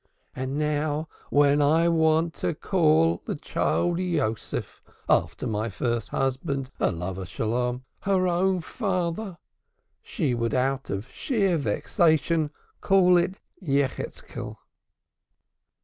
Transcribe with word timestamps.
And 0.35 0.57
now 0.57 1.07
when 1.29 1.61
I 1.61 1.87
want 1.87 2.39
her 2.39 2.53
to 2.53 2.59
call 2.59 3.21
the 3.25 3.35
child 3.35 3.99
Yosef, 3.99 4.81
after 5.07 5.45
my 5.45 5.69
first 5.69 6.09
husband, 6.09 6.71
peace 6.79 6.89
be 6.91 7.03
on 7.05 7.75
him, 7.75 7.83
her 7.99 8.27
own 8.27 8.61
father, 8.61 9.37
she 10.01 10.33
would 10.33 10.55
out 10.55 10.89
of 10.89 11.07
sheer 11.11 11.55
vexatiousness, 11.55 12.49
call 12.81 13.15
it 13.15 13.35
Yechezkel." 13.61 14.57